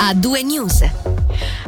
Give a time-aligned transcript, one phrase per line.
[0.00, 0.82] a due news.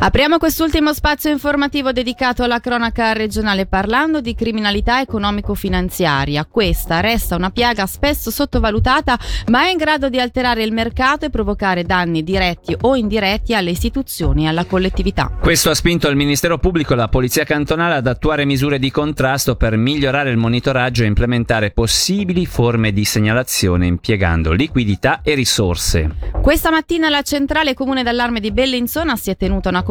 [0.05, 6.45] Apriamo quest'ultimo spazio informativo dedicato alla cronaca regionale parlando di criminalità economico-finanziaria.
[6.45, 11.31] Questa resta una piaga spesso sottovalutata, ma è in grado di alterare il mercato e
[11.31, 15.39] provocare danni diretti o indiretti alle istituzioni e alla collettività.
[15.41, 19.55] Questo ha spinto il Ministero Pubblico e la Polizia Cantonale ad attuare misure di contrasto
[19.55, 26.17] per migliorare il monitoraggio e implementare possibili forme di segnalazione impiegando liquidità e risorse.
[26.43, 29.91] Questa mattina la centrale comune d'allarme di Bellinzona si è tenuta una conferenza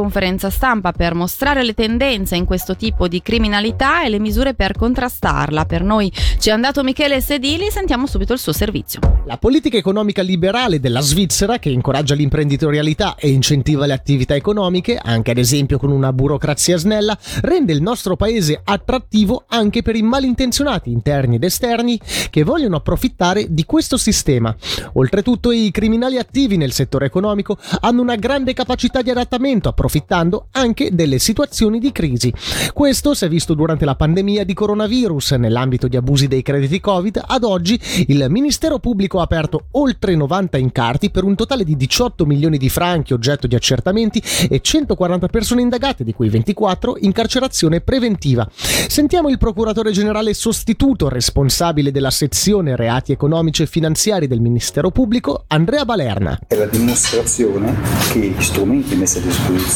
[0.49, 5.65] stampa per mostrare le tendenze in questo tipo di criminalità e le misure per contrastarla.
[5.65, 8.99] Per noi ci è andato Michele Sedili, sentiamo subito il suo servizio.
[9.25, 15.31] La politica economica liberale della Svizzera, che incoraggia l'imprenditorialità e incentiva le attività economiche, anche
[15.31, 20.91] ad esempio con una burocrazia snella, rende il nostro paese attrattivo anche per i malintenzionati
[20.91, 24.55] interni ed esterni che vogliono approfittare di questo sistema.
[24.93, 30.89] Oltretutto i criminali attivi nel settore economico hanno una grande capacità di adattamento, approfittando anche
[30.93, 32.33] delle situazioni di crisi.
[32.73, 35.31] Questo si è visto durante la pandemia di coronavirus.
[35.31, 40.57] Nell'ambito di abusi dei crediti Covid, ad oggi il Ministero Pubblico ha aperto oltre 90
[40.57, 45.61] incarti per un totale di 18 milioni di franchi oggetto di accertamenti e 140 persone
[45.61, 48.49] indagate, di cui 24 in carcerazione preventiva.
[48.51, 55.43] Sentiamo il procuratore generale sostituto responsabile della sezione reati economici e finanziari del Ministero Pubblico,
[55.47, 56.39] Andrea Balerna.
[56.47, 57.75] È la dimostrazione
[58.11, 59.70] che gli strumenti messi a disposizione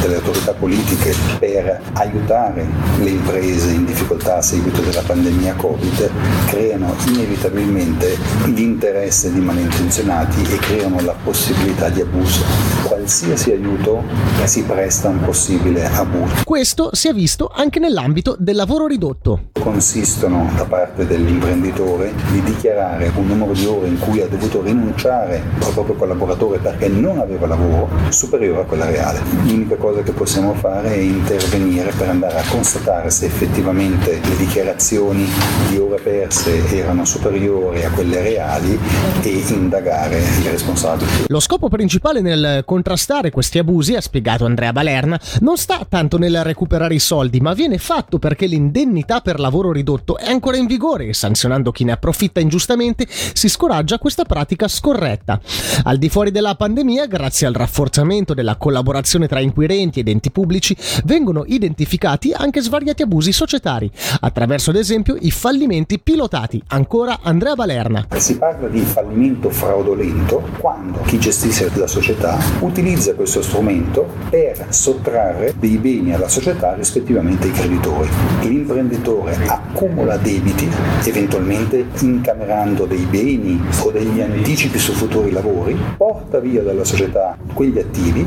[0.00, 2.66] delle autorità politiche per aiutare
[2.98, 6.10] le imprese in difficoltà a seguito della pandemia Covid
[6.46, 12.42] creano inevitabilmente l'interesse di malintenzionati e creano la possibilità di abuso.
[13.00, 14.04] Qualsiasi aiuto
[14.44, 16.42] si presta un possibile abuso.
[16.44, 19.48] Questo si è visto anche nell'ambito del lavoro ridotto.
[19.58, 25.42] Consistono da parte dell'imprenditore di dichiarare un numero di ore in cui ha dovuto rinunciare
[25.62, 29.22] al proprio collaboratore perché non aveva lavoro superiore a quella reale.
[29.44, 35.26] L'unica cosa che possiamo fare è intervenire per andare a constatare se effettivamente le dichiarazioni
[35.70, 38.78] di ore perse erano superiori a quelle reali
[39.22, 41.28] e indagare i responsabili.
[41.28, 46.42] Lo scopo principale nel contrastare questi abusi, ha spiegato Andrea Balerna, non sta tanto nel
[46.42, 51.06] recuperare i soldi, ma viene fatto perché l'indennità per lavoro ridotto è ancora in vigore
[51.06, 55.40] e sanzionando chi ne approfitta ingiustamente si scoraggia questa pratica scorretta.
[55.84, 60.76] Al di fuori della pandemia, grazie al rafforzamento della collaborazione tra inquirenti ed enti pubblici,
[61.04, 66.60] vengono identificati anche svariati abusi societari, attraverso ad esempio i fallimenti pilotati.
[66.68, 68.08] Ancora Andrea Balerna.
[68.16, 72.78] Si parla di fallimento fraudolento quando chi gestisce la società utilizza
[73.14, 78.08] questo strumento per sottrarre dei beni alla società rispettivamente ai creditori.
[78.40, 80.66] L'imprenditore accumula debiti,
[81.04, 87.78] eventualmente incamerando dei beni o degli anticipi su futuri lavori, porta via dalla società quegli
[87.78, 88.26] attivi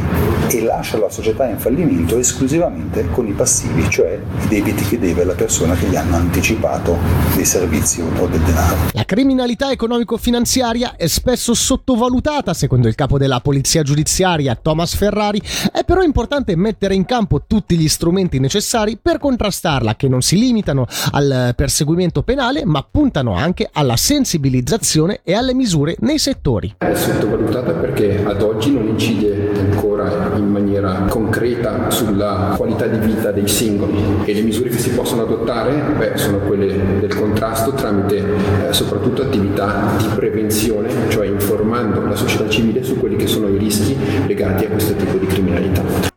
[0.51, 5.23] e lascia la società in fallimento esclusivamente con i passivi, cioè i debiti che deve
[5.23, 6.97] alla persona che gli hanno anticipato
[7.35, 8.75] dei servizi o del denaro.
[8.91, 15.83] La criminalità economico-finanziaria è spesso sottovalutata, secondo il capo della polizia giudiziaria Thomas Ferrari, è
[15.83, 20.85] però importante mettere in campo tutti gli strumenti necessari per contrastarla, che non si limitano
[21.11, 26.75] al perseguimento penale, ma puntano anche alla sensibilizzazione e alle misure nei settori.
[26.77, 33.31] È sottovalutata perché ad oggi non incide ancora in maniera concreta sulla qualità di vita
[33.31, 38.17] dei singoli e le misure che si possono adottare beh, sono quelle del contrasto tramite
[38.17, 43.57] eh, soprattutto attività di prevenzione, cioè informando la società civile su quelli che sono i
[43.57, 43.95] rischi
[44.25, 46.12] legati a questo tipo di criminalità.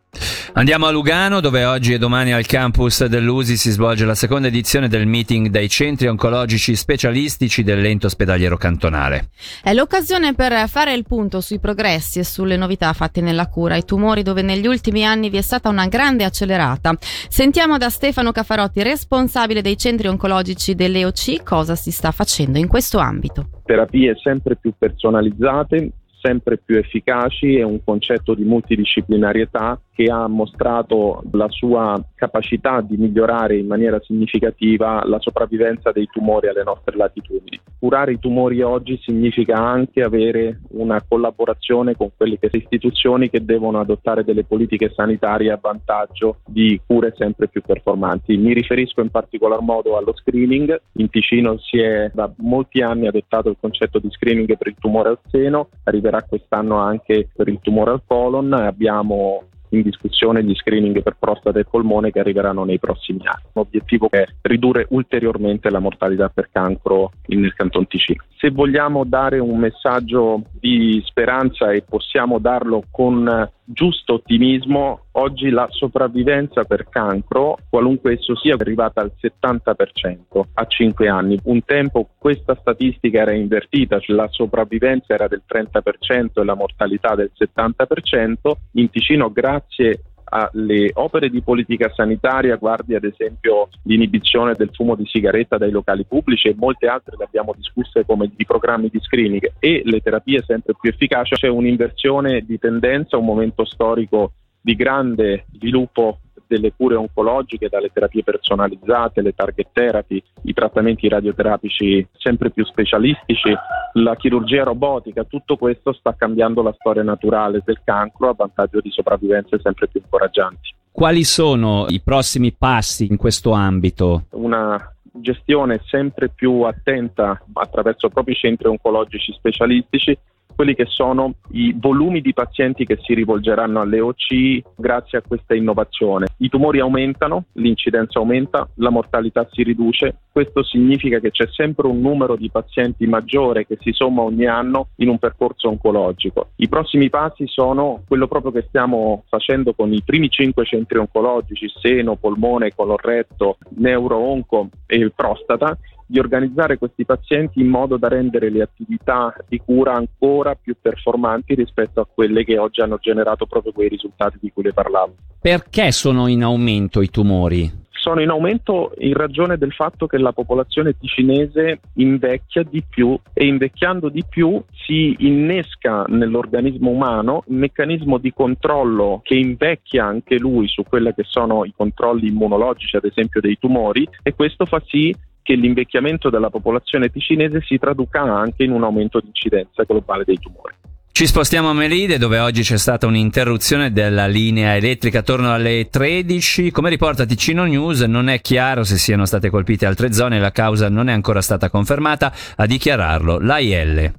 [0.57, 4.87] Andiamo a Lugano dove oggi e domani al campus dell'USI si svolge la seconda edizione
[4.87, 9.29] del meeting dei centri oncologici specialistici dell'ente ospedaliero cantonale.
[9.61, 13.85] È l'occasione per fare il punto sui progressi e sulle novità fatte nella cura ai
[13.85, 16.97] tumori dove negli ultimi anni vi è stata una grande accelerata.
[17.29, 22.97] Sentiamo da Stefano Cafarotti, responsabile dei centri oncologici dell'EOC, cosa si sta facendo in questo
[22.97, 23.61] ambito.
[23.63, 31.23] Terapie sempre più personalizzate, sempre più efficaci e un concetto di multidisciplinarietà che ha mostrato
[31.31, 37.59] la sua capacità di migliorare in maniera significativa la sopravvivenza dei tumori alle nostre latitudini.
[37.79, 43.43] Curare i tumori oggi significa anche avere una collaborazione con quelle che sono istituzioni che
[43.43, 48.37] devono adottare delle politiche sanitarie a vantaggio di cure sempre più performanti.
[48.37, 50.79] Mi riferisco in particolar modo allo screening.
[50.93, 55.09] In Ticino si è da molti anni adottato il concetto di screening per il tumore
[55.09, 58.53] al seno, arriverà quest'anno anche per il tumore al colon.
[58.53, 63.43] Abbiamo in discussione gli screening per prostata e polmone che arriveranno nei prossimi anni.
[63.53, 68.23] L'obiettivo è ridurre ulteriormente la mortalità per cancro nel Canton Ticino.
[68.37, 75.67] Se vogliamo dare un messaggio di speranza e possiamo darlo con giusto ottimismo, oggi la
[75.69, 81.37] sopravvivenza per cancro, qualunque esso sia, è arrivata al 70% a 5 anni.
[81.43, 87.13] Un tempo questa statistica era invertita, cioè la sopravvivenza era del 30% e la mortalità
[87.15, 88.51] del 70%.
[88.73, 95.05] In Ticino, grazie alle opere di politica sanitaria, guardi ad esempio l'inibizione del fumo di
[95.05, 99.53] sigaretta dai locali pubblici e molte altre le abbiamo discusse come di programmi di screening
[99.59, 105.45] e le terapie sempre più efficaci, c'è un'inversione di tendenza, un momento storico di grande
[105.53, 112.65] sviluppo delle cure oncologiche, dalle terapie personalizzate, le target therapy, i trattamenti radioterapici sempre più
[112.65, 113.53] specialistici,
[113.93, 118.89] la chirurgia robotica, tutto questo sta cambiando la storia naturale del cancro a vantaggio di
[118.91, 120.73] sopravvivenze sempre più incoraggianti.
[120.91, 124.23] Quali sono i prossimi passi in questo ambito?
[124.31, 130.17] Una gestione sempre più attenta attraverso propri centri oncologici specialistici
[130.57, 135.53] quelli che sono i volumi di pazienti che si rivolgeranno alle OC grazie a questa
[135.53, 136.29] innovazione.
[136.37, 142.01] I tumori aumentano, l'incidenza aumenta, la mortalità si riduce, questo significa che c'è sempre un
[142.01, 146.49] numero di pazienti maggiore che si somma ogni anno in un percorso oncologico.
[146.55, 151.67] I prossimi passi sono quello proprio che stiamo facendo con i primi cinque centri oncologici,
[151.79, 155.77] seno, polmone, colorretto, neuro-onco e prostata
[156.07, 161.53] di organizzare questi pazienti in modo da rendere le attività di cura ancora più performanti
[161.53, 165.13] rispetto a quelle che oggi hanno generato proprio quei risultati di cui le parlavo.
[165.39, 167.85] Perché sono in aumento i tumori?
[168.07, 173.45] sono in aumento in ragione del fatto che la popolazione ticinese invecchia di più e
[173.45, 180.69] invecchiando di più si innesca nell'organismo umano un meccanismo di controllo che invecchia anche lui
[180.69, 185.13] su quelli che sono i controlli immunologici, ad esempio dei tumori, e questo fa sì
[185.47, 190.37] che l'invecchiamento della popolazione ticinese si traduca anche in un aumento di incidenza globale dei
[190.37, 190.73] tumori.
[191.17, 196.69] Ci spostiamo a Melide dove oggi c'è stata un'interruzione della linea elettrica attorno alle 13.
[196.69, 200.89] Come riporta Ticino News non è chiaro se siano state colpite altre zone, la causa
[200.89, 204.13] non è ancora stata confermata, a dichiararlo l'AIL.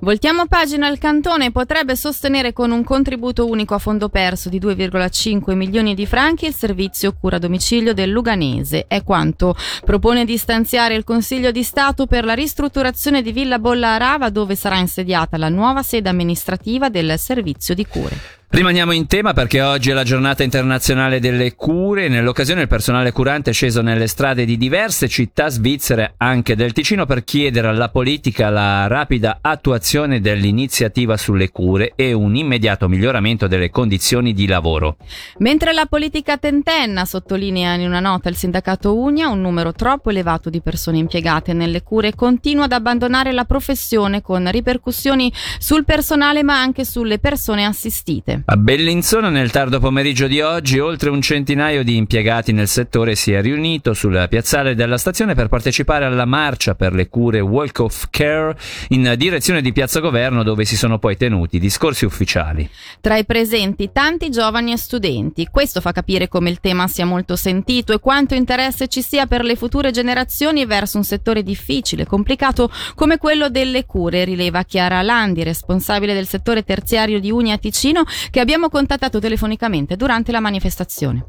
[0.00, 5.54] Voltiamo pagina, il cantone potrebbe sostenere con un contributo unico a fondo perso di 2,5
[5.54, 8.84] milioni di franchi il servizio cura domicilio del Luganese.
[8.88, 9.56] È quanto
[9.86, 14.54] propone di stanziare il Consiglio di Stato per la ristrutturazione di Villa Bolla Arava dove
[14.54, 18.16] sarà insediata la nuova sede amministrativa amministrativa del servizio di cure.
[18.54, 22.08] Rimaniamo in tema perché oggi è la giornata internazionale delle cure.
[22.08, 27.06] Nell'occasione il personale curante è sceso nelle strade di diverse città svizzere, anche del Ticino,
[27.06, 33.70] per chiedere alla politica la rapida attuazione dell'iniziativa sulle cure e un immediato miglioramento delle
[33.70, 34.96] condizioni di lavoro.
[35.38, 40.50] Mentre la politica tentenna, sottolinea in una nota il sindacato Unia, un numero troppo elevato
[40.50, 46.60] di persone impiegate nelle cure continua ad abbandonare la professione con ripercussioni sul personale ma
[46.60, 48.41] anche sulle persone assistite.
[48.44, 53.30] A Bellinzona nel tardo pomeriggio di oggi oltre un centinaio di impiegati nel settore si
[53.30, 58.08] è riunito sul piazzale della stazione per partecipare alla marcia per le cure Walk of
[58.10, 58.56] Care
[58.88, 62.68] in direzione di Piazza Governo dove si sono poi tenuti discorsi ufficiali.
[63.00, 65.46] Tra i presenti tanti giovani e studenti.
[65.48, 69.44] Questo fa capire come il tema sia molto sentito e quanto interesse ci sia per
[69.44, 75.44] le future generazioni verso un settore difficile, complicato come quello delle cure, rileva Chiara Landi,
[75.44, 81.26] responsabile del settore terziario di Unia Ticino, che abbiamo contattato telefonicamente durante la manifestazione.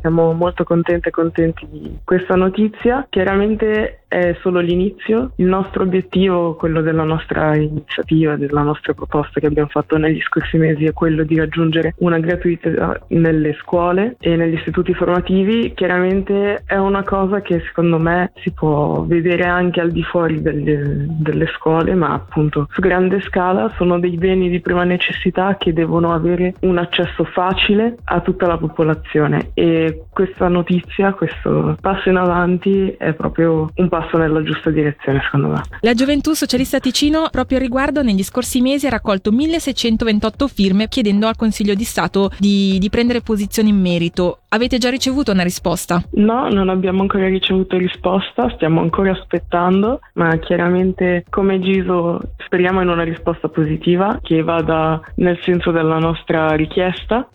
[0.00, 3.06] Siamo molto contenti e contenti di questa notizia.
[3.08, 5.30] Chiaramente è solo l'inizio.
[5.36, 10.56] Il nostro obiettivo, quello della nostra iniziativa, della nostra proposta che abbiamo fatto negli scorsi
[10.56, 15.72] mesi, è quello di raggiungere una gratuità nelle scuole e negli istituti formativi.
[15.74, 21.06] Chiaramente è una cosa che secondo me si può vedere anche al di fuori delle,
[21.08, 26.12] delle scuole, ma appunto su grande scala sono dei beni di prima necessità che devono
[26.12, 32.92] avere un accesso facile a tutta la popolazione e questa notizia, questo passo in avanti
[32.98, 35.62] è proprio un passo passo nella giusta direzione, secondo me.
[35.80, 41.26] La Gioventù Socialista Ticino, proprio a riguardo, negli scorsi mesi ha raccolto 1628 firme chiedendo
[41.26, 44.40] al Consiglio di Stato di, di prendere posizione in merito.
[44.48, 46.02] Avete già ricevuto una risposta?
[46.12, 52.88] No, non abbiamo ancora ricevuto risposta, stiamo ancora aspettando, ma chiaramente come Giso speriamo in
[52.88, 57.28] una risposta positiva che vada nel senso della nostra richiesta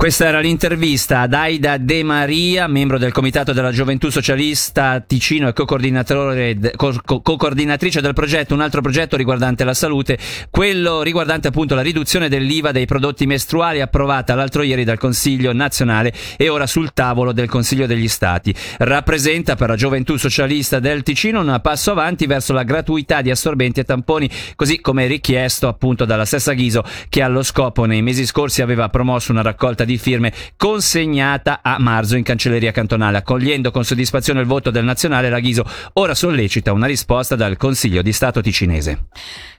[0.00, 5.52] Questa era l'intervista ad Aida De Maria, membro del Comitato della Gioventù Socialista Ticino e
[5.52, 10.16] co-coordinatrice del progetto, un altro progetto riguardante la salute,
[10.48, 16.14] quello riguardante appunto la riduzione dell'IVA dei prodotti mestruali approvata l'altro ieri dal Consiglio nazionale
[16.38, 18.54] e ora sul tavolo del Consiglio degli Stati.
[18.78, 23.80] Rappresenta per la Gioventù Socialista del Ticino un passo avanti verso la gratuità di assorbenti
[23.80, 28.62] e tamponi, così come richiesto appunto dalla stessa Ghiso che allo scopo nei mesi scorsi
[28.62, 33.18] aveva promosso una raccolta di firme consegnata a marzo in cancelleria cantonale.
[33.18, 38.02] Accogliendo con soddisfazione il voto del nazionale, la Ghiso ora sollecita una risposta dal Consiglio
[38.02, 39.06] di Stato ticinese.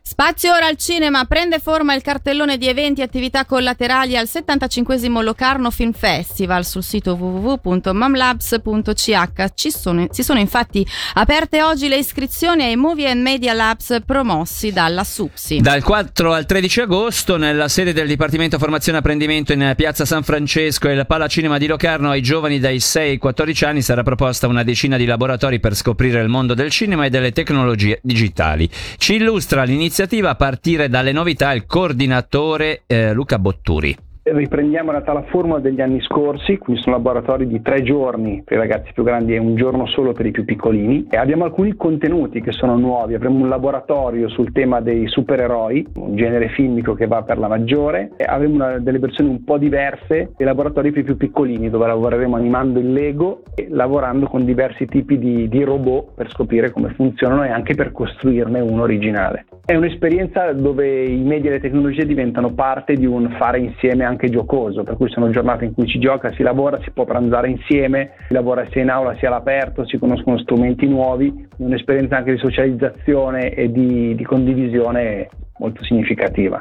[0.03, 4.97] Spazio ora al cinema, prende forma il cartellone di eventi e attività collaterali al 75
[5.21, 9.53] Locarno Film Festival sul sito www.mamlabs.ch.
[9.53, 14.73] Ci sono, si sono infatti aperte oggi le iscrizioni ai Movie and Media Labs promossi
[14.73, 15.61] dalla SUPSI.
[15.61, 20.23] Dal 4 al 13 agosto nella sede del Dipartimento Formazione e Apprendimento in Piazza San
[20.23, 24.47] Francesco e il Palacinema di Locarno ai giovani dai 6 ai 14 anni sarà proposta
[24.47, 28.69] una decina di laboratori per scoprire il mondo del cinema e delle tecnologie digitali.
[28.97, 34.10] Ci illustra l'iniziativa iniziativa a partire dalle novità il coordinatore eh, Luca Botturi.
[34.23, 38.57] Riprendiamo in realtà la formula degli anni scorsi, quindi sono laboratori di tre giorni per
[38.57, 41.07] i ragazzi più grandi e un giorno solo per i più piccolini.
[41.09, 46.15] E abbiamo alcuni contenuti che sono nuovi, avremo un laboratorio sul tema dei supereroi, un
[46.15, 50.33] genere filmico che va per la maggiore, e avremo una, delle versioni un po' diverse
[50.37, 54.85] dei laboratori per i più piccolini dove lavoreremo animando il Lego e lavorando con diversi
[54.85, 59.45] tipi di, di robot per scoprire come funzionano e anche per costruirne uno originale.
[59.65, 64.29] È un'esperienza dove i media e le tecnologie diventano parte di un fare insieme anche
[64.29, 68.11] giocoso, per cui sono giornate in cui si gioca, si lavora, si può pranzare insieme,
[68.27, 73.53] si lavora sia in aula sia all'aperto, si conoscono strumenti nuovi, un'esperienza anche di socializzazione
[73.53, 75.29] e di, di condivisione
[75.61, 76.59] molto significativa.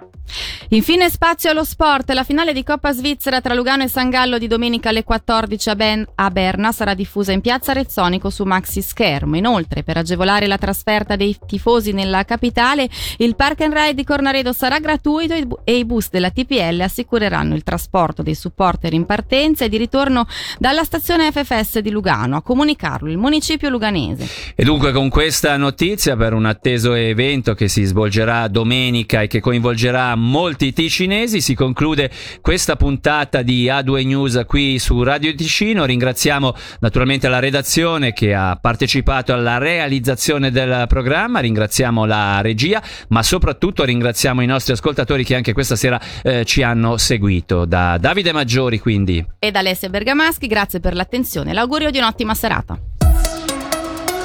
[0.73, 4.47] Infine spazio allo sport, la finale di Coppa Svizzera tra Lugano e San Gallo di
[4.47, 9.37] domenica alle 14 a, ben- a Berna sarà diffusa in piazza Rezzonico su maxi schermo.
[9.37, 14.53] Inoltre, per agevolare la trasferta dei tifosi nella capitale, il Park and Ride di Cornaredo
[14.53, 19.69] sarà gratuito e i bus della TPL assicureranno il trasporto dei supporter in partenza e
[19.69, 20.27] di ritorno
[20.59, 24.29] dalla stazione FFS di Lugano, a comunicarlo il municipio luganese.
[24.55, 29.41] E dunque con questa notizia per un atteso evento che si svolgerà domenica e che
[29.41, 31.41] coinvolgerà molti ticinesi.
[31.41, 35.85] Si conclude questa puntata di A2 News qui su Radio Ticino.
[35.85, 43.23] Ringraziamo naturalmente la redazione che ha partecipato alla realizzazione del programma, ringraziamo la regia, ma
[43.23, 47.65] soprattutto ringraziamo i nostri ascoltatori che anche questa sera eh, ci hanno seguito.
[47.65, 49.25] Da Davide Maggiori quindi.
[49.39, 52.79] E da Alessia Bergamaschi, grazie per l'attenzione e l'augurio di un'ottima serata.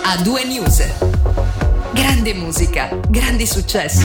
[0.05, 1.33] A2 News.
[1.93, 3.93] Grande musica, grandi successi.